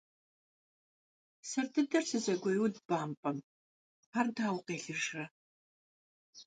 Сэр 1.49 1.67
дыдэр 1.73 2.03
сызэгуеуд 2.09 2.75
бампӏэм, 2.87 3.37
ар 4.17 4.27
дауэ 4.35 4.61
къелыжрэ. 4.65 5.25